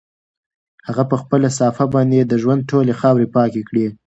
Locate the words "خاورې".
2.99-3.27